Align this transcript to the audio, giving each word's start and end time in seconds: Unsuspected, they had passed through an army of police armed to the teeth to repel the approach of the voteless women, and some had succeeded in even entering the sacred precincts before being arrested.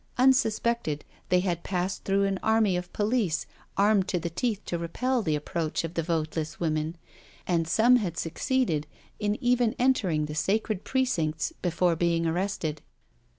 Unsuspected, 0.17 1.05
they 1.29 1.41
had 1.41 1.61
passed 1.61 2.03
through 2.05 2.23
an 2.23 2.39
army 2.41 2.75
of 2.75 2.91
police 2.91 3.45
armed 3.77 4.07
to 4.07 4.17
the 4.19 4.31
teeth 4.31 4.59
to 4.65 4.79
repel 4.79 5.21
the 5.21 5.35
approach 5.35 5.83
of 5.83 5.93
the 5.93 6.01
voteless 6.01 6.59
women, 6.59 6.95
and 7.45 7.67
some 7.67 7.97
had 7.97 8.17
succeeded 8.17 8.87
in 9.19 9.37
even 9.39 9.75
entering 9.77 10.25
the 10.25 10.33
sacred 10.33 10.83
precincts 10.83 11.53
before 11.61 11.95
being 11.95 12.25
arrested. 12.25 12.81